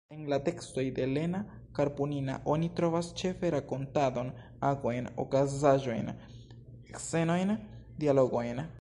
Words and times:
En 0.13 0.21
la 0.31 0.37
tekstoj 0.45 0.83
de 0.99 1.03
Lena 1.09 1.41
Karpunina 1.79 2.37
oni 2.55 2.69
trovas 2.79 3.11
ĉefe 3.21 3.51
rakontadon, 3.57 4.33
agojn, 4.71 5.11
okazaĵojn, 5.27 6.13
scenojn, 7.07 7.57
dialogojn. 8.05 8.69